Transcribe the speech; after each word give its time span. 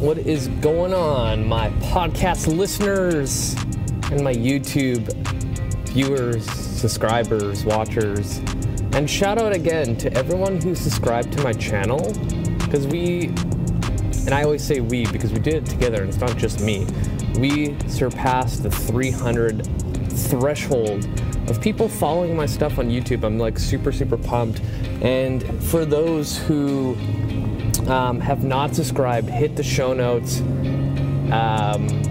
What 0.00 0.16
is 0.16 0.48
going 0.62 0.94
on, 0.94 1.46
my 1.46 1.68
podcast 1.72 2.46
listeners 2.46 3.54
and 4.10 4.24
my 4.24 4.32
YouTube 4.32 5.12
viewers, 5.88 6.50
subscribers, 6.50 7.66
watchers? 7.66 8.38
And 8.94 9.08
shout 9.10 9.36
out 9.36 9.52
again 9.52 9.98
to 9.98 10.10
everyone 10.14 10.58
who 10.58 10.74
subscribed 10.74 11.34
to 11.34 11.42
my 11.42 11.52
channel 11.52 12.14
because 12.60 12.86
we, 12.86 13.26
and 14.24 14.30
I 14.30 14.42
always 14.42 14.64
say 14.64 14.80
we 14.80 15.04
because 15.04 15.34
we 15.34 15.38
did 15.38 15.56
it 15.56 15.66
together 15.66 16.00
and 16.00 16.08
it's 16.08 16.18
not 16.18 16.34
just 16.38 16.62
me, 16.62 16.86
we 17.38 17.78
surpassed 17.86 18.62
the 18.62 18.70
300 18.70 19.66
threshold 20.12 21.06
of 21.50 21.60
people 21.60 21.90
following 21.90 22.34
my 22.34 22.46
stuff 22.46 22.78
on 22.78 22.88
YouTube. 22.88 23.22
I'm 23.22 23.38
like 23.38 23.58
super, 23.58 23.92
super 23.92 24.16
pumped. 24.16 24.62
And 25.02 25.44
for 25.64 25.84
those 25.84 26.38
who 26.38 26.96
um, 27.88 28.20
have 28.20 28.44
not 28.44 28.74
subscribed, 28.74 29.28
hit 29.28 29.56
the 29.56 29.62
show 29.62 29.92
notes. 29.92 30.40
Um, 31.32 32.02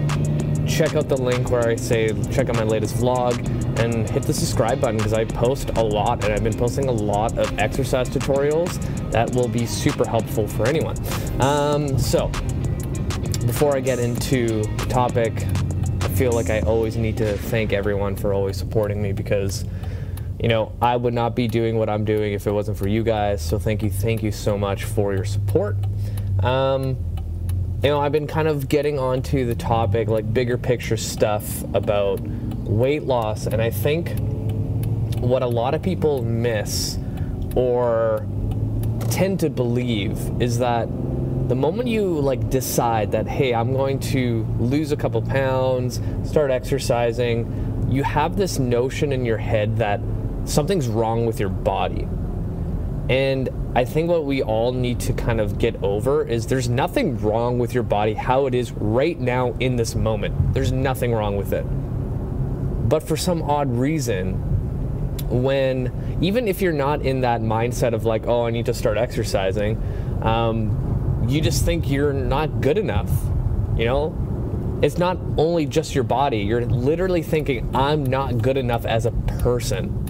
check 0.66 0.94
out 0.94 1.08
the 1.08 1.16
link 1.16 1.50
where 1.50 1.68
I 1.68 1.76
say 1.76 2.08
check 2.30 2.48
out 2.48 2.56
my 2.56 2.62
latest 2.62 2.94
vlog 2.96 3.36
and 3.80 4.08
hit 4.08 4.22
the 4.22 4.32
subscribe 4.32 4.80
button 4.80 4.98
because 4.98 5.12
I 5.12 5.24
post 5.24 5.70
a 5.70 5.82
lot 5.82 6.24
and 6.24 6.32
I've 6.32 6.44
been 6.44 6.56
posting 6.56 6.88
a 6.88 6.92
lot 6.92 7.36
of 7.38 7.58
exercise 7.58 8.08
tutorials 8.08 8.78
that 9.10 9.34
will 9.34 9.48
be 9.48 9.66
super 9.66 10.08
helpful 10.08 10.46
for 10.46 10.66
anyone. 10.66 10.96
Um, 11.40 11.98
so, 11.98 12.28
before 13.46 13.76
I 13.76 13.80
get 13.80 13.98
into 13.98 14.62
the 14.62 14.86
topic, 14.88 15.32
I 16.02 16.08
feel 16.08 16.32
like 16.32 16.50
I 16.50 16.60
always 16.60 16.96
need 16.96 17.16
to 17.18 17.36
thank 17.36 17.72
everyone 17.72 18.14
for 18.14 18.32
always 18.32 18.56
supporting 18.56 19.02
me 19.02 19.12
because 19.12 19.64
you 20.40 20.48
know, 20.48 20.72
I 20.80 20.96
would 20.96 21.12
not 21.12 21.36
be 21.36 21.48
doing 21.48 21.76
what 21.76 21.90
I'm 21.90 22.06
doing 22.06 22.32
if 22.32 22.46
it 22.46 22.52
wasn't 22.52 22.78
for 22.78 22.88
you 22.88 23.04
guys. 23.04 23.42
So 23.42 23.58
thank 23.58 23.82
you, 23.82 23.90
thank 23.90 24.22
you 24.22 24.32
so 24.32 24.56
much 24.56 24.84
for 24.84 25.12
your 25.14 25.26
support. 25.26 25.76
Um, 26.42 26.96
you 27.82 27.90
know, 27.90 28.00
I've 28.00 28.12
been 28.12 28.26
kind 28.26 28.48
of 28.48 28.66
getting 28.68 28.98
onto 28.98 29.44
the 29.44 29.54
topic, 29.54 30.08
like 30.08 30.32
bigger 30.32 30.56
picture 30.56 30.96
stuff 30.96 31.62
about 31.74 32.20
weight 32.20 33.02
loss, 33.02 33.46
and 33.46 33.60
I 33.60 33.70
think 33.70 34.18
what 35.20 35.42
a 35.42 35.46
lot 35.46 35.74
of 35.74 35.82
people 35.82 36.22
miss 36.22 36.98
or 37.54 38.26
tend 39.10 39.40
to 39.40 39.50
believe 39.50 40.18
is 40.40 40.58
that 40.58 40.88
the 41.48 41.54
moment 41.54 41.88
you 41.88 42.04
like 42.06 42.48
decide 42.48 43.10
that 43.10 43.26
hey 43.26 43.52
i'm 43.52 43.72
going 43.72 43.98
to 43.98 44.46
lose 44.60 44.92
a 44.92 44.96
couple 44.96 45.20
pounds 45.20 46.00
start 46.22 46.50
exercising 46.50 47.88
you 47.90 48.04
have 48.04 48.36
this 48.36 48.60
notion 48.60 49.10
in 49.10 49.24
your 49.24 49.36
head 49.36 49.76
that 49.76 50.00
something's 50.44 50.88
wrong 50.88 51.26
with 51.26 51.40
your 51.40 51.48
body. 51.48 52.06
And 53.08 53.48
I 53.74 53.84
think 53.84 54.08
what 54.08 54.24
we 54.24 54.42
all 54.42 54.72
need 54.72 55.00
to 55.00 55.12
kind 55.12 55.40
of 55.40 55.58
get 55.58 55.82
over 55.82 56.24
is 56.24 56.46
there's 56.46 56.68
nothing 56.68 57.18
wrong 57.20 57.58
with 57.58 57.74
your 57.74 57.82
body 57.82 58.14
how 58.14 58.46
it 58.46 58.54
is 58.54 58.72
right 58.72 59.18
now 59.18 59.54
in 59.58 59.76
this 59.76 59.94
moment. 59.94 60.54
There's 60.54 60.70
nothing 60.70 61.12
wrong 61.12 61.36
with 61.36 61.52
it. 61.52 61.64
But 62.88 63.02
for 63.02 63.16
some 63.16 63.42
odd 63.42 63.70
reason, 63.70 64.34
when 65.28 66.18
even 66.20 66.48
if 66.48 66.60
you're 66.60 66.72
not 66.72 67.02
in 67.02 67.20
that 67.22 67.40
mindset 67.40 67.94
of 67.94 68.04
like, 68.04 68.26
oh, 68.26 68.46
I 68.46 68.50
need 68.50 68.66
to 68.66 68.74
start 68.74 68.98
exercising, 68.98 69.80
um, 70.22 71.26
you 71.28 71.40
just 71.40 71.64
think 71.64 71.88
you're 71.90 72.12
not 72.12 72.60
good 72.60 72.78
enough. 72.78 73.10
You 73.76 73.84
know, 73.84 74.78
it's 74.82 74.98
not 74.98 75.18
only 75.36 75.66
just 75.66 75.94
your 75.94 76.04
body, 76.04 76.38
you're 76.38 76.66
literally 76.66 77.22
thinking, 77.22 77.74
I'm 77.74 78.04
not 78.04 78.38
good 78.38 78.56
enough 78.56 78.84
as 78.86 79.06
a 79.06 79.12
person. 79.12 80.09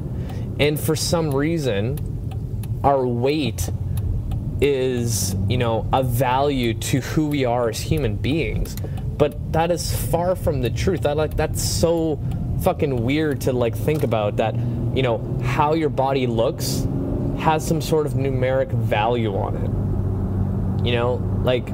And 0.61 0.79
for 0.79 0.95
some 0.95 1.35
reason, 1.35 2.81
our 2.85 3.07
weight 3.07 3.71
is, 4.61 5.35
you 5.49 5.57
know, 5.57 5.89
a 5.91 6.03
value 6.03 6.75
to 6.75 7.01
who 7.01 7.29
we 7.29 7.47
are 7.47 7.71
as 7.71 7.81
human 7.81 8.17
beings. 8.17 8.77
But 9.17 9.53
that 9.55 9.71
is 9.71 9.95
far 10.11 10.37
from 10.37 10.61
the 10.61 10.69
truth. 10.69 11.03
That 11.03 11.17
like 11.17 11.35
that's 11.37 11.63
so 11.63 12.21
fucking 12.63 13.05
weird 13.05 13.41
to 13.43 13.53
like 13.53 13.75
think 13.75 14.03
about 14.03 14.37
that, 14.37 14.55
you 14.95 15.03
know, 15.03 15.19
how 15.43 15.73
your 15.73 15.89
body 15.89 16.27
looks 16.27 16.87
has 17.39 17.67
some 17.67 17.81
sort 17.81 18.07
of 18.07 18.13
numeric 18.13 18.71
value 18.71 19.35
on 19.35 19.57
it. 19.57 20.87
You 20.87 20.93
know, 20.93 21.15
like 21.43 21.69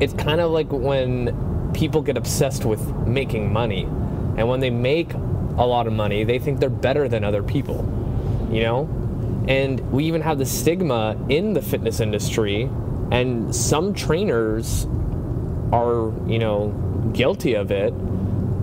it's 0.00 0.14
kind 0.14 0.40
of 0.40 0.50
like 0.52 0.72
when 0.72 1.70
people 1.74 2.00
get 2.00 2.16
obsessed 2.16 2.64
with 2.64 2.82
making 3.06 3.52
money. 3.52 3.82
And 4.38 4.48
when 4.48 4.60
they 4.60 4.70
make 4.70 5.12
a 5.12 5.66
lot 5.66 5.86
of 5.86 5.92
money, 5.92 6.24
they 6.24 6.38
think 6.38 6.60
they're 6.60 6.70
better 6.70 7.08
than 7.08 7.24
other 7.24 7.42
people, 7.42 7.82
you 8.50 8.62
know? 8.62 8.88
And 9.48 9.80
we 9.92 10.04
even 10.04 10.20
have 10.20 10.38
the 10.38 10.46
stigma 10.46 11.16
in 11.28 11.54
the 11.54 11.62
fitness 11.62 12.00
industry, 12.00 12.68
and 13.10 13.54
some 13.54 13.94
trainers 13.94 14.86
are, 15.72 16.12
you 16.26 16.38
know, 16.38 16.68
guilty 17.12 17.54
of 17.54 17.70
it. 17.70 17.92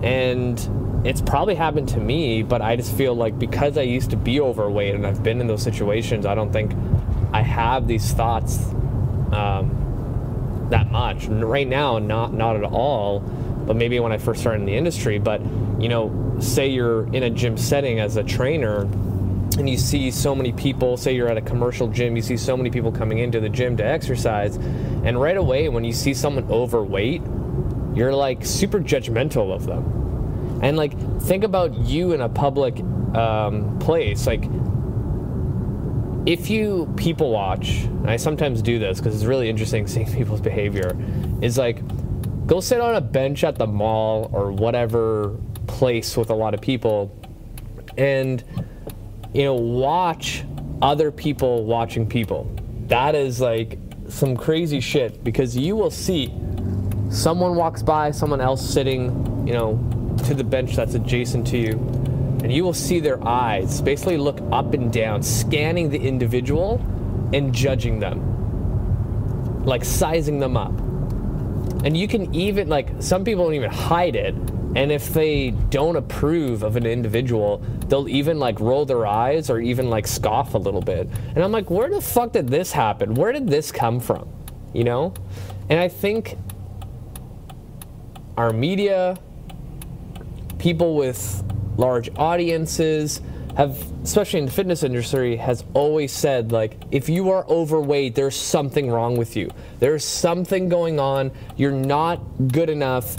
And 0.02 1.04
it's 1.04 1.20
probably 1.20 1.54
happened 1.54 1.88
to 1.90 2.00
me, 2.00 2.42
but 2.42 2.62
I 2.62 2.76
just 2.76 2.94
feel 2.94 3.14
like 3.14 3.38
because 3.38 3.78
I 3.78 3.82
used 3.82 4.10
to 4.10 4.16
be 4.16 4.40
overweight 4.40 4.94
and 4.94 5.06
I've 5.06 5.22
been 5.22 5.40
in 5.40 5.46
those 5.46 5.62
situations, 5.62 6.26
I 6.26 6.34
don't 6.34 6.52
think 6.52 6.72
I 7.32 7.42
have 7.42 7.86
these 7.86 8.12
thoughts 8.12 8.58
um, 9.32 10.66
that 10.70 10.90
much. 10.90 11.26
Right 11.26 11.68
now, 11.68 11.98
not 11.98 12.32
not 12.32 12.56
at 12.56 12.64
all. 12.64 13.20
But 13.20 13.76
maybe 13.76 14.00
when 14.00 14.12
I 14.12 14.18
first 14.18 14.40
started 14.40 14.60
in 14.60 14.66
the 14.66 14.76
industry. 14.76 15.18
But 15.18 15.42
you 15.78 15.88
know, 15.88 16.36
say 16.40 16.68
you're 16.68 17.12
in 17.14 17.22
a 17.22 17.30
gym 17.30 17.58
setting 17.58 18.00
as 18.00 18.16
a 18.16 18.24
trainer 18.24 18.88
and 19.58 19.68
you 19.68 19.76
see 19.76 20.10
so 20.10 20.34
many 20.34 20.52
people, 20.52 20.96
say 20.96 21.14
you're 21.14 21.28
at 21.28 21.36
a 21.36 21.42
commercial 21.42 21.88
gym, 21.88 22.14
you 22.14 22.22
see 22.22 22.36
so 22.36 22.56
many 22.56 22.70
people 22.70 22.92
coming 22.92 23.18
into 23.18 23.40
the 23.40 23.48
gym 23.48 23.76
to 23.76 23.84
exercise, 23.84 24.56
and 24.56 25.20
right 25.20 25.36
away 25.36 25.68
when 25.68 25.84
you 25.84 25.92
see 25.92 26.14
someone 26.14 26.48
overweight, 26.50 27.22
you're 27.94 28.14
like 28.14 28.44
super 28.44 28.78
judgmental 28.78 29.52
of 29.52 29.66
them. 29.66 30.60
And 30.62 30.76
like, 30.76 30.98
think 31.22 31.42
about 31.42 31.74
you 31.74 32.12
in 32.12 32.20
a 32.20 32.28
public 32.28 32.78
um, 33.16 33.78
place. 33.80 34.26
Like, 34.26 34.44
if 36.24 36.50
you 36.50 36.92
people 36.96 37.30
watch, 37.30 37.82
and 37.82 38.10
I 38.10 38.16
sometimes 38.16 38.62
do 38.62 38.78
this 38.78 38.98
because 38.98 39.14
it's 39.14 39.24
really 39.24 39.48
interesting 39.48 39.86
seeing 39.88 40.12
people's 40.12 40.40
behavior, 40.40 40.96
is 41.42 41.58
like, 41.58 41.82
go 42.46 42.60
sit 42.60 42.80
on 42.80 42.94
a 42.94 43.00
bench 43.00 43.42
at 43.42 43.56
the 43.56 43.66
mall 43.66 44.30
or 44.32 44.52
whatever 44.52 45.36
place 45.66 46.16
with 46.16 46.30
a 46.30 46.34
lot 46.34 46.54
of 46.54 46.60
people 46.60 47.14
and 47.98 48.44
you 49.32 49.44
know 49.44 49.54
watch 49.54 50.44
other 50.80 51.10
people 51.10 51.64
watching 51.64 52.06
people. 52.06 52.50
That 52.86 53.14
is 53.14 53.40
like 53.40 53.78
some 54.08 54.36
crazy 54.36 54.80
shit 54.80 55.22
because 55.22 55.56
you 55.56 55.76
will 55.76 55.90
see 55.90 56.32
someone 57.10 57.56
walks 57.56 57.82
by 57.82 58.10
someone 58.10 58.40
else 58.40 58.66
sitting 58.66 59.46
you 59.46 59.54
know 59.54 60.16
to 60.26 60.34
the 60.34 60.44
bench 60.44 60.76
that's 60.76 60.94
adjacent 60.94 61.46
to 61.46 61.58
you 61.58 61.72
and 62.42 62.52
you 62.52 62.62
will 62.62 62.74
see 62.74 63.00
their 63.00 63.22
eyes 63.26 63.80
basically 63.80 64.16
look 64.16 64.40
up 64.52 64.72
and 64.72 64.92
down 64.92 65.22
scanning 65.22 65.90
the 65.90 65.98
individual 65.98 66.80
and 67.32 67.52
judging 67.52 67.98
them. 67.98 69.64
Like 69.64 69.84
sizing 69.84 70.38
them 70.38 70.56
up. 70.56 70.72
And 71.84 71.96
you 71.96 72.08
can 72.08 72.34
even 72.34 72.68
like 72.68 72.90
some 73.00 73.24
people 73.24 73.44
don't 73.44 73.54
even 73.54 73.70
hide 73.70 74.16
it 74.16 74.34
and 74.76 74.92
if 74.92 75.12
they 75.12 75.50
don't 75.50 75.96
approve 75.96 76.62
of 76.62 76.76
an 76.76 76.86
individual, 76.86 77.62
they'll 77.88 78.08
even 78.08 78.38
like 78.38 78.60
roll 78.60 78.84
their 78.84 79.06
eyes 79.06 79.50
or 79.50 79.60
even 79.60 79.90
like 79.90 80.06
scoff 80.06 80.54
a 80.54 80.58
little 80.58 80.80
bit. 80.80 81.08
And 81.34 81.42
I'm 81.42 81.52
like, 81.52 81.70
where 81.70 81.88
the 81.88 82.00
fuck 82.00 82.32
did 82.32 82.48
this 82.48 82.72
happen? 82.72 83.14
Where 83.14 83.32
did 83.32 83.48
this 83.48 83.72
come 83.72 84.00
from? 84.00 84.28
You 84.72 84.84
know? 84.84 85.14
And 85.68 85.78
I 85.78 85.88
think 85.88 86.36
our 88.36 88.52
media, 88.52 89.18
people 90.58 90.96
with 90.96 91.42
large 91.76 92.10
audiences, 92.16 93.20
have, 93.56 93.76
especially 94.04 94.38
in 94.38 94.46
the 94.46 94.52
fitness 94.52 94.82
industry, 94.82 95.36
has 95.36 95.64
always 95.74 96.12
said, 96.12 96.52
like, 96.52 96.76
if 96.92 97.08
you 97.08 97.30
are 97.30 97.44
overweight, 97.48 98.14
there's 98.14 98.36
something 98.36 98.90
wrong 98.90 99.16
with 99.16 99.36
you. 99.36 99.50
There's 99.80 100.04
something 100.04 100.68
going 100.68 101.00
on. 101.00 101.32
You're 101.56 101.72
not 101.72 102.20
good 102.52 102.70
enough 102.70 103.16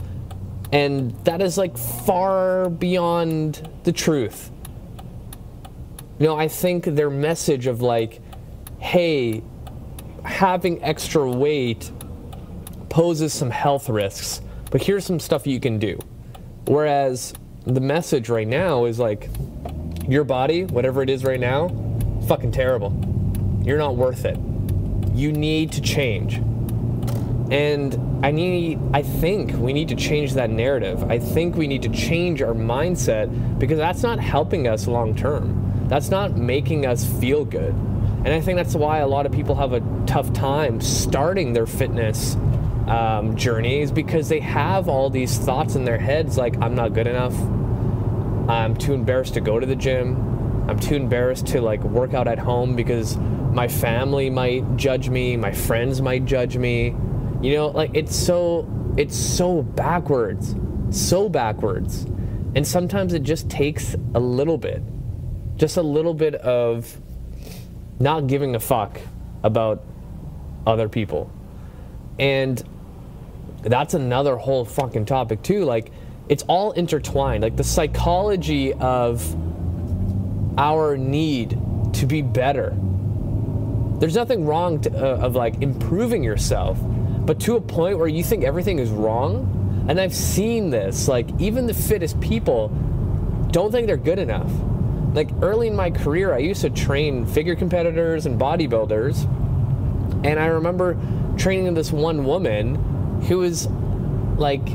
and 0.72 1.13
that 1.25 1.42
is 1.42 1.57
like 1.57 1.77
far 1.77 2.69
beyond 2.69 3.68
the 3.83 3.92
truth. 3.92 4.51
Know, 6.19 6.36
I 6.38 6.50
think 6.50 6.83
their 6.83 7.10
message 7.10 7.66
of 7.66 7.81
like, 7.81 8.21
hey, 8.80 9.42
having 10.25 10.83
extra 10.83 11.30
weight 11.30 11.92
poses 12.89 13.33
some 13.33 13.50
health 13.50 13.88
risks, 13.88 14.42
but 14.69 14.83
here's 14.83 15.06
some 15.06 15.19
stuff 15.19 15.48
you 15.48 15.60
can 15.60 15.80
do. 15.80 15.98
Whereas 16.66 17.33
the 17.66 17.80
message 17.80 18.30
right 18.30 18.48
now 18.48 18.86
is 18.86 19.00
like, 19.00 19.30
your 20.10 20.24
body, 20.24 20.66
whatever 20.66 21.04
it 21.04 21.10
is 21.10 21.24
right 21.24 21.39
now, 21.39 21.69
fucking 22.27 22.51
terrible. 22.51 22.92
You're 23.63 23.77
not 23.77 23.95
worth 23.95 24.25
it. 24.25 24.38
You 25.15 25.31
need 25.31 25.72
to 25.74 25.81
change. 25.81 26.36
And 27.51 28.25
I 28.25 28.31
need, 28.31 28.80
I 28.94 29.04
think 29.04 29.54
we 29.54 29.72
need 29.72 29.88
to 29.89 29.95
change 29.95 30.33
that 30.33 30.50
narrative. 30.50 31.04
I 31.10 31.19
think 31.19 31.56
we 31.56 31.68
need 31.68 31.81
to 31.83 31.89
change 31.89 32.42
our 32.42 32.54
mindset 32.54 33.60
because 33.60 33.77
that's 33.77 34.04
not 34.04 34.19
helping 34.19 34.68
us 34.68 34.88
long 34.88 35.15
term. 35.15 35.69
That's 35.89 36.09
not 36.09 36.38
making 36.38 36.86
us 36.86 37.06
feel 37.19 37.44
good. 37.44 37.74
And 37.74 38.30
I 38.30 38.41
think 38.41 38.57
that's 38.57 38.75
why 38.75 39.00
a 39.00 39.07
lot 39.07 39.25
of 39.25 39.31
people 39.31 39.56
have 39.56 39.74
a 39.74 39.81
tough 40.06 40.31
time 40.33 40.80
starting 40.81 41.53
their 41.53 41.65
fitness 41.65 42.36
um, 42.88 43.36
journey 43.36 43.81
is 43.81 43.91
because 43.91 44.30
they 44.30 44.39
have 44.39 44.88
all 44.88 45.09
these 45.09 45.38
thoughts 45.38 45.75
in 45.75 45.86
their 45.86 45.97
heads 45.97 46.38
like, 46.38 46.62
I'm 46.62 46.75
not 46.75 46.94
good 46.94 47.07
enough. 47.07 47.33
I'm 48.50 48.75
too 48.75 48.94
embarrassed 48.94 49.36
to 49.36 49.41
go 49.41 49.59
to 49.59 49.65
the 49.65 49.75
gym. 49.75 50.68
I'm 50.69 50.80
too 50.80 50.95
embarrassed 50.95 51.47
to 51.47 51.62
like 51.62 51.83
work 51.83 52.13
out 52.13 52.27
at 52.27 52.39
home 52.39 52.75
because 52.75 53.18
my 53.18 53.68
family 53.68 54.30
might 54.30 54.75
judge 54.75 55.09
me, 55.09 55.38
my 55.38 55.51
friends 55.51 56.01
might 56.01 56.25
judge 56.25 56.57
me. 56.57 56.95
You 57.41 57.56
know, 57.56 57.68
like 57.68 57.91
it's 57.94 58.15
so 58.15 58.68
it's 58.97 59.15
so 59.15 59.63
backwards. 59.63 60.56
So 60.91 61.30
backwards. 61.30 62.03
And 62.56 62.68
sometimes 62.68 63.13
it 63.13 63.24
just 63.24 63.50
takes 63.50 63.95
a 64.13 64.19
little 64.19 64.57
bit. 64.57 64.83
Just 65.60 65.76
a 65.76 65.82
little 65.82 66.14
bit 66.14 66.36
of 66.36 66.98
not 68.00 68.28
giving 68.28 68.56
a 68.56 68.60
fuck 68.60 69.00
about 69.44 69.84
other 70.66 70.88
people. 70.88 71.30
And 72.18 72.64
that's 73.62 73.94
another 73.94 74.38
whole 74.38 74.64
fucking 74.64 75.06
topic 75.06 75.44
too. 75.44 75.66
Like 75.66 75.92
it's 76.30 76.44
all 76.44 76.72
intertwined. 76.72 77.44
Like 77.44 77.58
the 77.58 77.64
psychology 77.64 78.74
of 78.74 79.36
our 80.58 80.96
need 80.96 81.58
to 81.96 82.06
be 82.06 82.22
better. 82.22 82.74
There's 84.00 84.16
nothing 84.16 84.46
wrong 84.46 84.80
to, 84.82 84.92
uh, 84.96 85.18
of 85.18 85.36
like 85.36 85.62
improving 85.62 86.24
yourself, 86.24 86.78
but 86.82 87.38
to 87.42 87.58
a 87.58 87.62
point 87.62 87.98
where 87.98 88.08
you 88.08 88.24
think 88.24 88.46
everything 88.46 88.80
is 88.80 88.90
wrong. 88.92 89.86
And 89.90 90.00
I've 90.00 90.16
seen 90.16 90.70
this. 90.70 91.10
Like 91.10 91.28
even 91.38 91.68
the 91.68 91.74
fittest 91.74 92.18
people 92.22 92.70
don't 93.52 93.74
think 93.74 93.88
they're 93.88 93.98
good 93.98 94.20
enough. 94.20 94.50
Like 95.14 95.30
early 95.42 95.68
in 95.68 95.76
my 95.76 95.92
career, 95.92 96.34
I 96.34 96.40
used 96.40 96.62
to 96.62 96.70
train 96.70 97.26
figure 97.26 97.56
competitors 97.56 98.26
and 98.26 98.40
bodybuilders. 98.40 99.26
And 100.24 100.40
I 100.40 100.48
remember 100.48 100.98
training 101.38 101.74
this 101.74 101.92
one 101.92 102.26
woman 102.26 103.22
who 103.24 103.40
was 103.40 103.68
like 104.38 104.68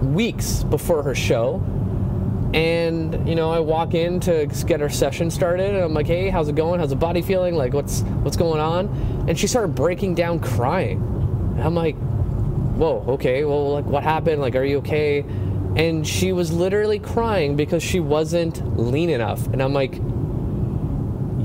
weeks 0.00 0.62
before 0.64 1.02
her 1.02 1.14
show. 1.14 1.62
And 2.54 3.28
you 3.28 3.34
know, 3.34 3.50
I 3.50 3.60
walk 3.60 3.92
in 3.92 4.20
to 4.20 4.46
get 4.66 4.80
her 4.80 4.88
session 4.88 5.30
started, 5.30 5.74
and 5.74 5.84
I'm 5.84 5.92
like, 5.92 6.06
"Hey, 6.06 6.30
how's 6.30 6.48
it 6.48 6.54
going? 6.54 6.80
How's 6.80 6.90
the 6.90 6.96
body 6.96 7.20
feeling? 7.20 7.54
Like, 7.54 7.74
what's 7.74 8.00
what's 8.22 8.38
going 8.38 8.60
on?" 8.60 8.86
And 9.28 9.38
she 9.38 9.46
started 9.46 9.74
breaking 9.74 10.14
down, 10.14 10.40
crying. 10.40 10.98
And 11.56 11.62
I'm 11.62 11.74
like, 11.74 11.94
"Whoa, 12.76 13.04
okay. 13.08 13.44
Well, 13.44 13.72
like, 13.72 13.84
what 13.84 14.02
happened? 14.02 14.40
Like, 14.40 14.56
are 14.56 14.64
you 14.64 14.78
okay?" 14.78 15.26
And 15.76 16.06
she 16.06 16.32
was 16.32 16.52
literally 16.52 16.98
crying 16.98 17.56
because 17.56 17.82
she 17.82 18.00
wasn't 18.00 18.78
lean 18.78 19.10
enough. 19.10 19.46
And 19.48 19.62
I'm 19.62 19.72
like, 19.72 19.94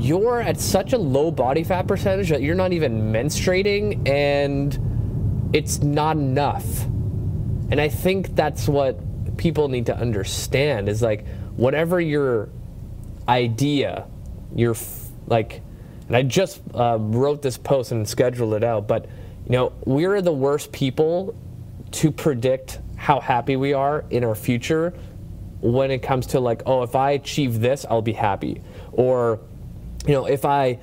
"You're 0.02 0.42
at 0.42 0.60
such 0.60 0.94
a 0.94 0.98
low 0.98 1.30
body 1.32 1.64
fat 1.64 1.88
percentage 1.88 2.30
that 2.30 2.42
you're 2.42 2.56
not 2.56 2.74
even 2.74 3.12
menstruating, 3.14 4.08
and 4.08 5.50
it's 5.54 5.82
not 5.82 6.18
enough." 6.18 6.86
And 7.70 7.80
I 7.80 7.90
think 7.90 8.36
that's 8.36 8.68
what 8.68 9.00
people 9.38 9.68
need 9.68 9.88
to 9.88 9.98
understand 9.98 10.90
is 10.90 11.02
like 11.02 11.26
whatever 11.56 12.00
your 12.00 12.50
idea, 13.28 14.06
your 14.56 14.76
like, 15.28 15.62
and 16.08 16.16
I 16.16 16.24
just 16.24 16.62
uh, 16.74 16.98
wrote 17.00 17.42
this 17.42 17.58
post 17.58 17.92
and 17.92 18.08
scheduled 18.08 18.54
it 18.54 18.64
out, 18.64 18.88
but 18.88 19.06
you 19.46 19.52
know, 19.52 19.74
we're 19.86 20.22
the 20.22 20.34
worst 20.34 20.72
people 20.72 21.36
to 21.92 22.12
predict 22.12 22.80
how 23.04 23.20
happy 23.20 23.58
we 23.58 23.74
are 23.74 24.06
in 24.12 24.24
our 24.24 24.34
future 24.34 24.94
when 25.60 25.92
it 25.92 26.00
comes 26.00 26.26
to 26.28 26.40
like, 26.40 26.62
oh, 26.66 26.84
if 26.84 26.96
I 26.96 27.12
achieve 27.12 27.60
this, 27.60 27.86
I'll 27.90 28.02
be 28.02 28.14
happy. 28.14 28.62
Or, 28.94 29.42
you 30.08 30.14
know, 30.14 30.26
if 30.26 30.46
I 30.46 30.80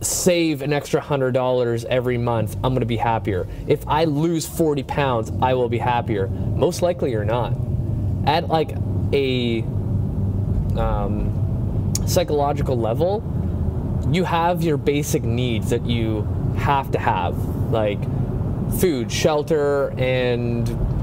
save 0.00 0.60
an 0.60 0.72
extra 0.72 1.00
hundred 1.00 1.34
dollars 1.34 1.84
every 1.84 2.18
month, 2.18 2.56
I'm 2.64 2.74
gonna 2.74 2.84
be 2.84 2.96
happier. 2.96 3.46
If 3.68 3.86
I 3.86 4.06
lose 4.06 4.44
40 4.44 4.82
pounds, 4.82 5.30
I 5.40 5.54
will 5.54 5.68
be 5.68 5.78
happier. 5.78 6.26
Most 6.26 6.82
likely 6.82 7.12
you're 7.12 7.24
not. 7.24 7.52
At 8.26 8.48
like 8.48 8.72
a 9.12 9.62
um, 10.76 11.92
psychological 12.06 12.76
level, 12.76 13.22
you 14.10 14.24
have 14.24 14.64
your 14.64 14.78
basic 14.78 15.22
needs 15.22 15.70
that 15.70 15.86
you 15.86 16.22
have 16.56 16.90
to 16.90 16.98
have, 16.98 17.38
like 17.70 18.00
food, 18.80 19.12
shelter, 19.12 19.90
and 19.96 20.95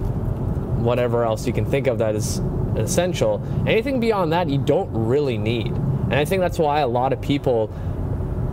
whatever 0.83 1.23
else 1.23 1.47
you 1.47 1.53
can 1.53 1.65
think 1.65 1.87
of 1.87 1.97
that 1.99 2.15
is 2.15 2.41
essential. 2.75 3.41
Anything 3.67 3.99
beyond 3.99 4.33
that, 4.33 4.49
you 4.49 4.57
don't 4.57 4.89
really 4.91 5.37
need. 5.37 5.67
And 5.67 6.15
I 6.15 6.25
think 6.25 6.41
that's 6.41 6.59
why 6.59 6.81
a 6.81 6.87
lot 6.87 7.13
of 7.13 7.21
people 7.21 7.67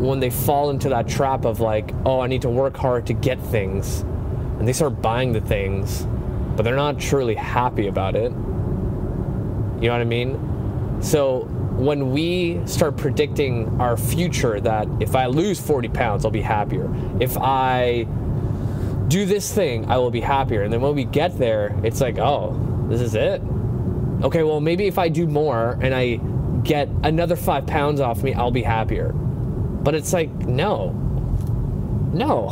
when 0.00 0.18
they 0.18 0.30
fall 0.30 0.70
into 0.70 0.88
that 0.88 1.06
trap 1.06 1.44
of 1.44 1.60
like, 1.60 1.92
oh, 2.06 2.20
I 2.20 2.26
need 2.26 2.42
to 2.42 2.48
work 2.48 2.76
hard 2.76 3.06
to 3.08 3.12
get 3.12 3.38
things, 3.38 4.00
and 4.58 4.66
they 4.66 4.72
start 4.72 5.02
buying 5.02 5.32
the 5.32 5.40
things, 5.42 6.06
but 6.56 6.62
they're 6.62 6.76
not 6.76 6.98
truly 6.98 7.34
happy 7.34 7.86
about 7.86 8.16
it. 8.16 8.32
You 8.32 9.88
know 9.88 9.92
what 9.92 10.00
I 10.00 10.04
mean? 10.04 10.98
So 11.02 11.40
when 11.76 12.12
we 12.12 12.60
start 12.66 12.96
predicting 12.96 13.80
our 13.80 13.96
future 13.96 14.60
that 14.60 14.86
if 15.00 15.14
I 15.14 15.26
lose 15.26 15.60
40 15.60 15.88
pounds, 15.88 16.24
I'll 16.24 16.30
be 16.30 16.42
happier. 16.42 16.90
If 17.20 17.36
I 17.38 18.06
do 19.10 19.26
this 19.26 19.52
thing, 19.52 19.90
I 19.90 19.98
will 19.98 20.12
be 20.12 20.20
happier. 20.20 20.62
And 20.62 20.72
then 20.72 20.80
when 20.80 20.94
we 20.94 21.04
get 21.04 21.36
there, 21.36 21.78
it's 21.82 22.00
like, 22.00 22.18
oh, 22.18 22.56
this 22.88 23.00
is 23.00 23.14
it. 23.14 23.42
Okay, 24.22 24.44
well, 24.44 24.60
maybe 24.60 24.86
if 24.86 24.98
I 24.98 25.08
do 25.08 25.26
more 25.26 25.78
and 25.82 25.94
I 25.94 26.16
get 26.62 26.88
another 27.02 27.34
five 27.36 27.66
pounds 27.66 28.00
off 28.00 28.22
me, 28.22 28.34
I'll 28.34 28.52
be 28.52 28.62
happier. 28.62 29.12
But 29.12 29.94
it's 29.94 30.12
like, 30.12 30.30
no. 30.30 30.92
No. 32.12 32.50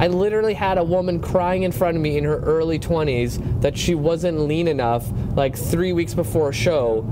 I 0.00 0.08
literally 0.08 0.54
had 0.54 0.78
a 0.78 0.84
woman 0.84 1.20
crying 1.20 1.62
in 1.62 1.70
front 1.70 1.96
of 1.96 2.02
me 2.02 2.18
in 2.18 2.24
her 2.24 2.40
early 2.40 2.80
20s 2.80 3.60
that 3.60 3.78
she 3.78 3.94
wasn't 3.94 4.40
lean 4.40 4.66
enough 4.66 5.08
like 5.36 5.56
three 5.56 5.92
weeks 5.92 6.14
before 6.14 6.48
a 6.48 6.52
show. 6.52 7.04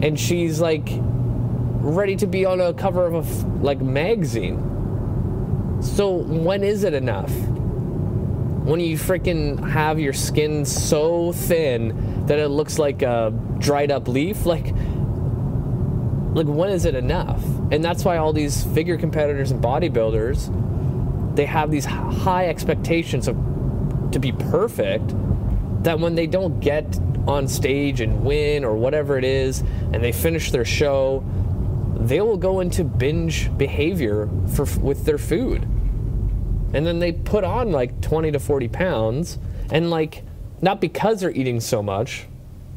And 0.00 0.18
she's 0.18 0.58
like 0.58 0.88
ready 0.90 2.16
to 2.16 2.26
be 2.26 2.46
on 2.46 2.62
a 2.62 2.72
cover 2.72 3.04
of 3.04 3.14
a 3.14 3.46
like 3.62 3.82
magazine. 3.82 4.64
So 5.82 6.14
when 6.14 6.64
is 6.64 6.84
it 6.84 6.94
enough? 6.94 7.32
When 8.68 8.80
you 8.80 8.98
freaking 8.98 9.66
have 9.66 9.98
your 9.98 10.12
skin 10.12 10.66
so 10.66 11.32
thin 11.32 12.26
that 12.26 12.38
it 12.38 12.48
looks 12.48 12.78
like 12.78 13.00
a 13.00 13.32
dried 13.56 13.90
up 13.90 14.08
leaf? 14.08 14.44
Like, 14.44 14.66
like 16.34 16.46
when 16.46 16.68
is 16.68 16.84
it 16.84 16.94
enough? 16.94 17.42
And 17.72 17.82
that's 17.82 18.04
why 18.04 18.18
all 18.18 18.34
these 18.34 18.64
figure 18.74 18.98
competitors 18.98 19.52
and 19.52 19.64
bodybuilders, 19.64 21.34
they 21.34 21.46
have 21.46 21.70
these 21.70 21.86
high 21.86 22.48
expectations 22.48 23.26
of 23.26 23.36
to 24.12 24.18
be 24.18 24.32
perfect 24.32 25.14
that 25.82 25.98
when 25.98 26.14
they 26.14 26.26
don't 26.26 26.60
get 26.60 27.00
on 27.26 27.48
stage 27.48 28.02
and 28.02 28.22
win 28.22 28.66
or 28.66 28.74
whatever 28.76 29.16
it 29.16 29.24
is 29.24 29.60
and 29.94 30.04
they 30.04 30.12
finish 30.12 30.50
their 30.50 30.66
show, 30.66 31.24
they 31.96 32.20
will 32.20 32.36
go 32.36 32.60
into 32.60 32.84
binge 32.84 33.50
behavior 33.56 34.28
for 34.54 34.66
with 34.80 35.06
their 35.06 35.16
food. 35.16 35.66
And 36.74 36.86
then 36.86 36.98
they 36.98 37.12
put 37.12 37.44
on 37.44 37.72
like 37.72 38.00
20 38.00 38.32
to 38.32 38.38
40 38.38 38.68
pounds 38.68 39.38
and 39.70 39.90
like 39.90 40.22
not 40.60 40.80
because 40.80 41.20
they're 41.20 41.30
eating 41.30 41.60
so 41.60 41.82
much, 41.82 42.26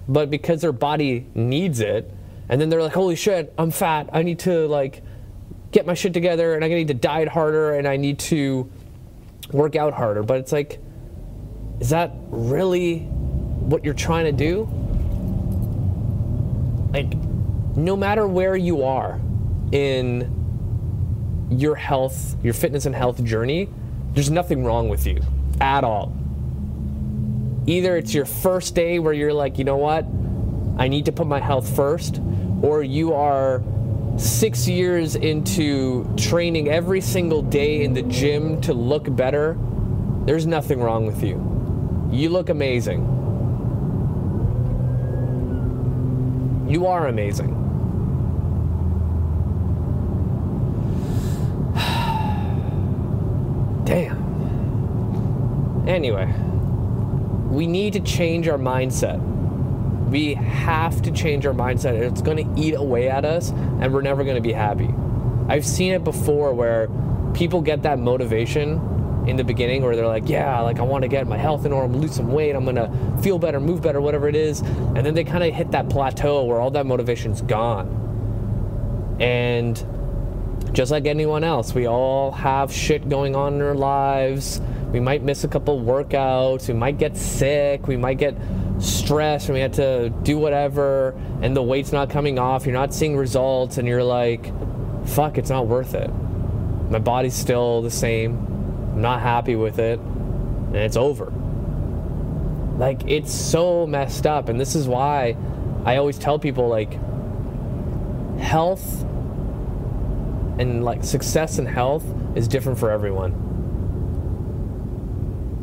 but 0.07 0.29
because 0.29 0.61
their 0.61 0.71
body 0.71 1.27
needs 1.33 1.79
it 1.79 2.11
and 2.49 2.59
then 2.59 2.69
they're 2.69 2.81
like, 2.81 2.93
holy 2.93 3.15
shit, 3.15 3.53
I'm 3.57 3.71
fat. 3.71 4.09
I 4.11 4.23
need 4.23 4.39
to 4.39 4.67
like 4.67 5.03
get 5.71 5.85
my 5.85 5.93
shit 5.93 6.13
together 6.13 6.53
and 6.53 6.63
I 6.65 6.67
need 6.67 6.89
to 6.89 6.93
diet 6.93 7.29
harder 7.29 7.75
and 7.75 7.87
I 7.87 7.97
need 7.97 8.19
to 8.19 8.69
work 9.51 9.75
out 9.75 9.93
harder. 9.93 10.23
But 10.23 10.39
it's 10.39 10.51
like, 10.51 10.79
is 11.79 11.89
that 11.89 12.11
really 12.29 12.99
what 12.99 13.83
you're 13.83 13.93
trying 13.93 14.25
to 14.25 14.31
do? 14.31 14.69
Like, 16.93 17.13
no 17.75 17.95
matter 17.95 18.27
where 18.27 18.55
you 18.55 18.83
are 18.83 19.19
in 19.71 21.47
your 21.49 21.75
health, 21.75 22.35
your 22.43 22.53
fitness 22.53 22.85
and 22.85 22.93
health 22.93 23.23
journey, 23.23 23.69
there's 24.13 24.29
nothing 24.29 24.63
wrong 24.63 24.89
with 24.89 25.07
you 25.07 25.21
at 25.59 25.83
all. 25.83 26.13
Either 27.67 27.95
it's 27.95 28.13
your 28.13 28.25
first 28.25 28.75
day 28.75 28.99
where 28.99 29.13
you're 29.13 29.33
like, 29.33 29.57
you 29.57 29.63
know 29.63 29.77
what? 29.77 30.05
I 30.77 30.87
need 30.87 31.05
to 31.05 31.11
put 31.11 31.27
my 31.27 31.39
health 31.39 31.75
first, 31.75 32.19
or 32.61 32.81
you 32.83 33.13
are 33.13 33.61
six 34.17 34.67
years 34.67 35.15
into 35.15 36.11
training 36.17 36.69
every 36.69 37.01
single 37.01 37.41
day 37.41 37.83
in 37.83 37.93
the 37.93 38.01
gym 38.03 38.59
to 38.61 38.73
look 38.73 39.13
better, 39.15 39.57
there's 40.25 40.45
nothing 40.45 40.81
wrong 40.81 41.05
with 41.05 41.23
you. 41.23 41.37
You 42.11 42.29
look 42.29 42.49
amazing. 42.49 43.01
You 46.67 46.87
are 46.87 47.07
amazing. 47.07 47.60
Anyway, 55.91 56.33
we 57.49 57.67
need 57.67 57.93
to 57.93 57.99
change 57.99 58.47
our 58.47 58.57
mindset 58.57 59.19
we 60.11 60.33
have 60.33 61.01
to 61.03 61.11
change 61.11 61.45
our 61.45 61.53
mindset. 61.53 61.93
It's 61.93 62.21
going 62.21 62.35
to 62.37 62.61
eat 62.61 62.73
away 62.73 63.09
at 63.09 63.23
us, 63.23 63.51
and 63.51 63.93
we're 63.93 64.01
never 64.01 64.23
going 64.25 64.35
to 64.35 64.41
be 64.41 64.51
happy. 64.51 64.89
I've 65.47 65.65
seen 65.65 65.93
it 65.93 66.03
before 66.03 66.53
where 66.53 66.89
people 67.33 67.61
get 67.61 67.83
that 67.83 67.97
motivation 67.97 69.25
in 69.25 69.37
the 69.37 69.43
beginning 69.43 69.83
where 69.83 69.95
they're 69.95 70.07
like, 70.07 70.27
yeah, 70.27 70.59
like 70.61 70.79
I 70.79 70.81
want 70.81 71.03
to 71.03 71.07
get 71.07 71.27
my 71.27 71.37
health 71.37 71.65
in 71.65 71.71
order, 71.71 71.85
I'm 71.85 72.01
lose 72.01 72.13
some 72.13 72.31
weight, 72.31 72.55
I'm 72.55 72.65
gonna 72.65 73.21
feel 73.21 73.39
better, 73.39 73.59
move 73.59 73.81
better, 73.81 74.01
whatever 74.01 74.27
it 74.27 74.35
is. 74.35 74.61
And 74.61 75.05
then 75.05 75.13
they 75.13 75.23
kind 75.23 75.43
of 75.43 75.53
hit 75.53 75.71
that 75.71 75.89
plateau 75.89 76.43
where 76.43 76.59
all 76.59 76.71
that 76.71 76.85
motivation's 76.85 77.41
gone. 77.41 79.17
And 79.19 79.77
just 80.73 80.91
like 80.91 81.05
anyone 81.05 81.43
else, 81.43 81.73
we 81.73 81.87
all 81.87 82.31
have 82.31 82.73
shit 82.73 83.07
going 83.07 83.35
on 83.35 83.53
in 83.55 83.61
our 83.61 83.75
lives. 83.75 84.59
We 84.91 84.99
might 84.99 85.23
miss 85.23 85.43
a 85.43 85.47
couple 85.47 85.79
workouts, 85.81 86.67
we 86.67 86.73
might 86.73 86.97
get 86.97 87.15
sick, 87.15 87.87
we 87.87 87.97
might 87.97 88.17
get 88.17 88.35
stressed, 88.79 89.47
and 89.47 89.53
we 89.53 89.61
have 89.61 89.73
to 89.73 90.09
do 90.23 90.37
whatever, 90.37 91.15
and 91.41 91.55
the 91.55 91.63
weight's 91.63 91.91
not 91.91 92.09
coming 92.09 92.37
off, 92.37 92.65
you're 92.65 92.73
not 92.73 92.93
seeing 92.93 93.15
results, 93.15 93.77
and 93.77 93.87
you're 93.87 94.03
like, 94.03 94.51
fuck, 95.07 95.37
it's 95.37 95.49
not 95.49 95.67
worth 95.67 95.93
it. 95.93 96.09
My 96.89 96.99
body's 96.99 97.35
still 97.35 97.81
the 97.81 97.91
same. 97.91 98.37
I'm 98.93 99.01
not 99.01 99.21
happy 99.21 99.55
with 99.55 99.79
it, 99.79 99.99
and 99.99 100.75
it's 100.75 100.97
over. 100.97 101.31
Like, 102.77 103.01
it's 103.07 103.31
so 103.31 103.87
messed 103.87 104.27
up, 104.27 104.49
and 104.49 104.59
this 104.59 104.75
is 104.75 104.87
why 104.87 105.37
I 105.85 105.97
always 105.97 106.17
tell 106.17 106.37
people, 106.37 106.67
like, 106.67 106.97
health 108.39 109.03
and 110.59 110.83
like 110.83 111.03
success 111.03 111.57
and 111.57 111.67
health 111.67 112.03
is 112.35 112.47
different 112.47 112.77
for 112.77 112.91
everyone. 112.91 113.50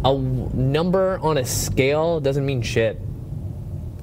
A 0.04 0.16
number 0.16 1.18
on 1.18 1.38
a 1.38 1.44
scale 1.44 2.20
doesn't 2.20 2.44
mean 2.46 2.62
shit. 2.62 3.00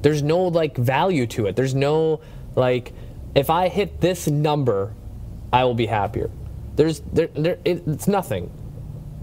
There's 0.01 0.21
no 0.21 0.43
like 0.43 0.77
value 0.77 1.25
to 1.27 1.47
it. 1.47 1.55
There's 1.55 1.73
no 1.73 2.21
like 2.55 2.93
if 3.33 3.49
I 3.49 3.69
hit 3.69 4.01
this 4.01 4.27
number, 4.27 4.93
I 5.51 5.63
will 5.63 5.73
be 5.73 5.85
happier. 5.85 6.29
There's 6.75 6.99
there, 6.99 7.27
there 7.27 7.57
it, 7.65 7.83
it's 7.87 8.07
nothing. 8.07 8.51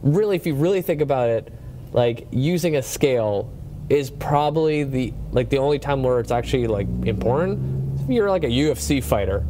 Really 0.02 0.36
if 0.36 0.46
you 0.46 0.54
really 0.54 0.82
think 0.82 1.00
about 1.00 1.28
it, 1.28 1.52
like 1.92 2.26
using 2.30 2.76
a 2.76 2.82
scale 2.82 3.52
is 3.88 4.10
probably 4.10 4.84
the 4.84 5.12
like 5.30 5.50
the 5.50 5.58
only 5.58 5.78
time 5.78 6.02
where 6.02 6.20
it's 6.20 6.30
actually 6.30 6.66
like 6.66 6.86
important. 7.04 8.00
If 8.00 8.08
you're 8.08 8.30
like 8.30 8.44
a 8.44 8.48
UFC 8.48 9.02
fighter, 9.04 9.44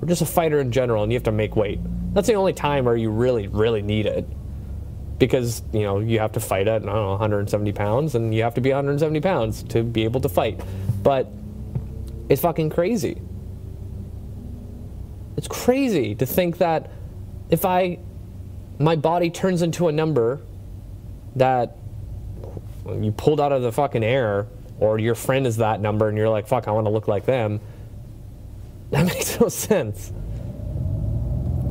or 0.00 0.08
just 0.08 0.22
a 0.22 0.26
fighter 0.26 0.60
in 0.60 0.72
general 0.72 1.02
and 1.02 1.12
you 1.12 1.16
have 1.16 1.24
to 1.24 1.32
make 1.32 1.56
weight. 1.56 1.80
That's 2.14 2.28
the 2.28 2.34
only 2.34 2.52
time 2.52 2.84
where 2.84 2.96
you 2.96 3.10
really, 3.10 3.48
really 3.48 3.82
need 3.82 4.06
it. 4.06 4.26
Because, 5.18 5.62
you 5.72 5.82
know, 5.82 5.98
you 5.98 6.18
have 6.18 6.32
to 6.32 6.40
fight 6.40 6.68
at, 6.68 6.82
I 6.82 6.86
don't 6.86 6.94
know, 6.94 7.10
170 7.10 7.72
pounds 7.72 8.14
and 8.14 8.34
you 8.34 8.42
have 8.42 8.54
to 8.54 8.60
be 8.60 8.70
170 8.70 9.20
pounds 9.20 9.62
to 9.64 9.82
be 9.82 10.04
able 10.04 10.20
to 10.20 10.28
fight. 10.28 10.60
But 11.02 11.28
it's 12.28 12.42
fucking 12.42 12.70
crazy. 12.70 13.20
It's 15.36 15.48
crazy 15.48 16.14
to 16.16 16.26
think 16.26 16.58
that 16.58 16.90
if 17.50 17.64
I, 17.64 17.98
my 18.78 18.96
body 18.96 19.30
turns 19.30 19.62
into 19.62 19.88
a 19.88 19.92
number 19.92 20.40
that 21.36 21.76
you 22.86 23.12
pulled 23.12 23.40
out 23.40 23.52
of 23.52 23.62
the 23.62 23.72
fucking 23.72 24.04
air, 24.04 24.46
or 24.78 24.98
your 24.98 25.14
friend 25.14 25.46
is 25.46 25.56
that 25.56 25.80
number 25.80 26.08
and 26.08 26.18
you're 26.18 26.28
like, 26.28 26.46
fuck, 26.46 26.68
I 26.68 26.70
want 26.70 26.86
to 26.86 26.90
look 26.90 27.08
like 27.08 27.24
them 27.24 27.60
that 28.90 29.06
makes 29.14 29.40
no 29.40 29.48
sense. 29.48 30.12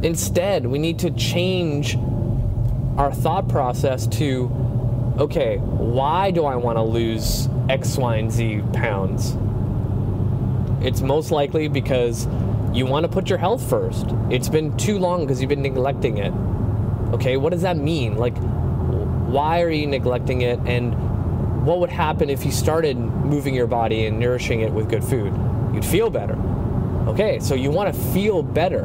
Instead, 0.04 0.66
we 0.66 0.80
need 0.80 1.00
to 1.00 1.12
change 1.12 1.98
our 2.98 3.14
thought 3.14 3.48
process 3.48 4.08
to 4.08 4.52
okay, 5.18 5.58
why 5.58 6.32
do 6.32 6.46
I 6.46 6.56
want 6.56 6.78
to 6.78 6.82
lose 6.82 7.48
X, 7.70 7.98
Y, 7.98 8.18
and 8.18 8.32
Z 8.32 8.62
pounds? 8.74 9.38
It's 10.86 11.02
most 11.02 11.32
likely 11.32 11.68
because 11.68 12.28
you 12.74 12.86
want 12.86 13.06
to 13.06 13.12
put 13.12 13.30
your 13.30 13.40
health 13.40 13.68
first. 13.68 14.08
It's 14.30 14.50
been 14.50 14.76
too 14.78 15.00
long 15.00 15.22
because 15.22 15.42
you've 15.42 15.50
been 15.50 15.62
neglecting 15.62 16.18
it. 16.18 16.34
Okay, 17.14 17.38
what 17.38 17.52
does 17.52 17.62
that 17.62 17.78
mean? 17.78 18.18
Like, 18.18 18.38
why 18.38 19.62
are 19.62 19.70
you 19.70 19.88
neglecting 19.88 20.42
it? 20.42 20.60
And 20.66 21.66
what 21.66 21.80
would 21.80 21.90
happen 21.90 22.30
if 22.30 22.46
you 22.46 22.52
started 22.52 22.98
moving 22.98 23.56
your 23.56 23.68
body 23.68 24.06
and 24.06 24.20
nourishing 24.20 24.62
it 24.62 24.72
with 24.72 24.90
good 24.90 25.04
food? 25.04 25.34
You'd 25.74 25.86
feel 25.86 26.10
better. 26.10 26.36
Okay, 27.08 27.40
so 27.40 27.56
you 27.56 27.72
want 27.72 27.94
to 27.94 28.02
feel 28.12 28.44
better. 28.44 28.84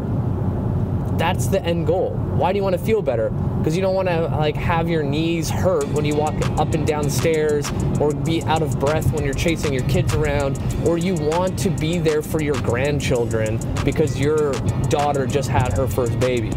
That's 1.20 1.48
the 1.48 1.62
end 1.62 1.86
goal. 1.86 2.12
Why 2.12 2.50
do 2.50 2.56
you 2.56 2.62
want 2.62 2.78
to 2.78 2.82
feel 2.82 3.02
better? 3.02 3.28
Because 3.28 3.76
you 3.76 3.82
don't 3.82 3.94
want 3.94 4.08
to 4.08 4.22
like 4.28 4.56
have 4.56 4.88
your 4.88 5.02
knees 5.02 5.50
hurt 5.50 5.86
when 5.88 6.06
you 6.06 6.14
walk 6.14 6.32
up 6.58 6.72
and 6.72 6.86
down 6.86 7.10
stairs 7.10 7.70
or 8.00 8.14
be 8.14 8.42
out 8.44 8.62
of 8.62 8.80
breath 8.80 9.12
when 9.12 9.26
you're 9.26 9.34
chasing 9.34 9.74
your 9.74 9.84
kids 9.84 10.14
around 10.14 10.58
or 10.86 10.96
you 10.96 11.14
want 11.16 11.58
to 11.58 11.68
be 11.68 11.98
there 11.98 12.22
for 12.22 12.42
your 12.42 12.54
grandchildren 12.62 13.60
because 13.84 14.18
your 14.18 14.52
daughter 14.88 15.26
just 15.26 15.50
had 15.50 15.74
her 15.74 15.86
first 15.86 16.18
baby. 16.20 16.52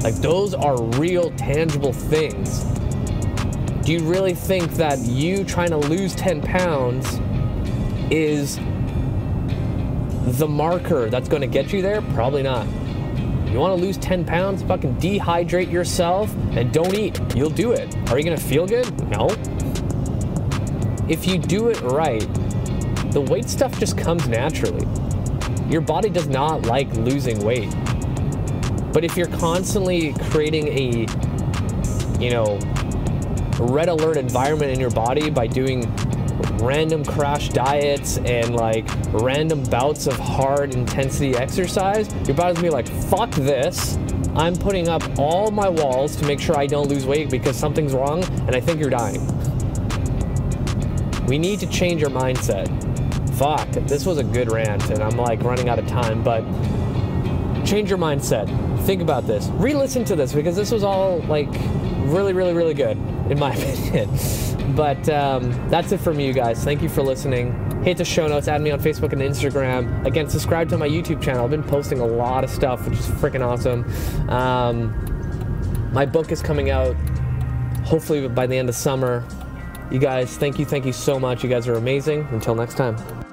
Like 0.00 0.16
those 0.16 0.52
are 0.52 0.82
real 0.98 1.30
tangible 1.36 1.92
things. 1.92 2.64
Do 3.84 3.92
you 3.92 4.00
really 4.00 4.34
think 4.34 4.72
that 4.72 4.98
you 4.98 5.44
trying 5.44 5.70
to 5.70 5.78
lose 5.78 6.16
10 6.16 6.42
pounds 6.42 7.20
is 8.10 8.56
the 10.36 10.48
marker 10.48 11.08
that's 11.08 11.28
going 11.28 11.42
to 11.42 11.46
get 11.46 11.72
you 11.72 11.80
there? 11.80 12.02
Probably 12.02 12.42
not. 12.42 12.66
You 13.56 13.60
want 13.60 13.78
to 13.78 13.86
lose 13.86 13.96
10 13.96 14.26
pounds? 14.26 14.62
Fucking 14.64 14.96
dehydrate 14.96 15.72
yourself 15.72 16.30
and 16.50 16.70
don't 16.74 16.94
eat. 16.94 17.18
You'll 17.34 17.48
do 17.48 17.72
it. 17.72 17.96
Are 18.10 18.18
you 18.18 18.22
going 18.22 18.36
to 18.36 18.44
feel 18.44 18.66
good? 18.66 18.86
No. 19.08 19.30
If 21.08 21.26
you 21.26 21.38
do 21.38 21.68
it 21.68 21.80
right, 21.80 22.20
the 23.12 23.22
weight 23.22 23.48
stuff 23.48 23.80
just 23.80 23.96
comes 23.96 24.28
naturally. 24.28 24.86
Your 25.70 25.80
body 25.80 26.10
does 26.10 26.26
not 26.26 26.66
like 26.66 26.92
losing 26.96 27.42
weight. 27.42 27.74
But 28.92 29.04
if 29.04 29.16
you're 29.16 29.34
constantly 29.38 30.12
creating 30.24 30.68
a, 30.68 31.06
you 32.22 32.28
know, 32.28 32.58
red 33.58 33.88
alert 33.88 34.18
environment 34.18 34.70
in 34.70 34.78
your 34.78 34.90
body 34.90 35.30
by 35.30 35.46
doing 35.46 35.90
random 36.60 37.04
crash 37.04 37.48
diets 37.50 38.18
and 38.18 38.54
like 38.54 38.86
random 39.12 39.62
bouts 39.64 40.06
of 40.06 40.18
hard 40.18 40.74
intensity 40.74 41.36
exercise, 41.36 42.12
your 42.26 42.36
body's 42.36 42.56
gonna 42.56 42.62
be 42.62 42.70
like, 42.70 42.88
fuck 42.88 43.30
this. 43.32 43.96
I'm 44.34 44.54
putting 44.54 44.88
up 44.88 45.02
all 45.18 45.50
my 45.50 45.68
walls 45.68 46.16
to 46.16 46.26
make 46.26 46.40
sure 46.40 46.58
I 46.58 46.66
don't 46.66 46.88
lose 46.88 47.06
weight 47.06 47.30
because 47.30 47.56
something's 47.56 47.94
wrong 47.94 48.22
and 48.24 48.54
I 48.54 48.60
think 48.60 48.80
you're 48.80 48.90
dying. 48.90 49.26
We 51.26 51.38
need 51.38 51.58
to 51.60 51.66
change 51.66 52.04
our 52.04 52.10
mindset. 52.10 52.68
Fuck, 53.36 53.68
this 53.86 54.06
was 54.06 54.18
a 54.18 54.24
good 54.24 54.52
rant 54.52 54.90
and 54.90 55.02
I'm 55.02 55.16
like 55.16 55.42
running 55.42 55.68
out 55.68 55.78
of 55.78 55.86
time, 55.86 56.22
but 56.22 56.42
change 57.64 57.90
your 57.90 57.98
mindset. 57.98 58.46
Think 58.84 59.02
about 59.02 59.26
this. 59.26 59.46
Re 59.54 59.74
listen 59.74 60.04
to 60.04 60.16
this 60.16 60.32
because 60.32 60.54
this 60.54 60.70
was 60.70 60.84
all 60.84 61.20
like 61.22 61.48
really, 62.04 62.32
really, 62.32 62.52
really 62.52 62.74
good, 62.74 62.96
in 63.30 63.38
my 63.38 63.54
opinion. 63.54 64.10
But 64.74 65.08
um, 65.08 65.68
that's 65.68 65.92
it 65.92 65.98
from 65.98 66.18
you 66.18 66.32
guys. 66.32 66.62
Thank 66.64 66.82
you 66.82 66.88
for 66.88 67.02
listening. 67.02 67.82
Hit 67.82 67.98
the 67.98 68.04
show 68.04 68.26
notes, 68.26 68.48
add 68.48 68.60
me 68.60 68.70
on 68.70 68.80
Facebook 68.80 69.12
and 69.12 69.22
Instagram. 69.22 70.04
Again, 70.04 70.28
subscribe 70.28 70.68
to 70.70 70.78
my 70.78 70.88
YouTube 70.88 71.22
channel. 71.22 71.44
I've 71.44 71.50
been 71.50 71.62
posting 71.62 72.00
a 72.00 72.06
lot 72.06 72.42
of 72.42 72.50
stuff, 72.50 72.88
which 72.88 72.98
is 72.98 73.06
freaking 73.06 73.46
awesome. 73.46 73.84
Um, 74.28 75.92
my 75.92 76.04
book 76.04 76.32
is 76.32 76.42
coming 76.42 76.70
out 76.70 76.96
hopefully 77.84 78.26
by 78.28 78.46
the 78.46 78.56
end 78.56 78.68
of 78.68 78.74
summer. 78.74 79.24
You 79.90 80.00
guys, 80.00 80.36
thank 80.36 80.58
you, 80.58 80.64
thank 80.64 80.84
you 80.84 80.92
so 80.92 81.20
much. 81.20 81.44
You 81.44 81.48
guys 81.48 81.68
are 81.68 81.74
amazing. 81.74 82.26
Until 82.32 82.54
next 82.54 82.74
time. 82.74 83.25